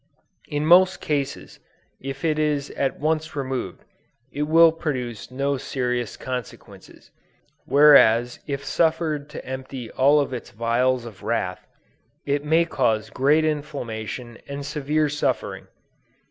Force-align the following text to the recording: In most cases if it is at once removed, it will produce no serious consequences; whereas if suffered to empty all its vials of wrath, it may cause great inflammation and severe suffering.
In 0.47 0.65
most 0.65 0.99
cases 0.99 1.59
if 1.99 2.25
it 2.25 2.39
is 2.39 2.71
at 2.71 2.99
once 2.99 3.35
removed, 3.35 3.83
it 4.31 4.47
will 4.47 4.71
produce 4.71 5.29
no 5.29 5.57
serious 5.57 6.17
consequences; 6.17 7.11
whereas 7.65 8.39
if 8.47 8.65
suffered 8.65 9.29
to 9.29 9.45
empty 9.45 9.91
all 9.91 10.19
its 10.33 10.49
vials 10.49 11.05
of 11.05 11.21
wrath, 11.21 11.67
it 12.25 12.43
may 12.43 12.65
cause 12.65 13.11
great 13.11 13.45
inflammation 13.45 14.39
and 14.47 14.65
severe 14.65 15.07
suffering. 15.07 15.67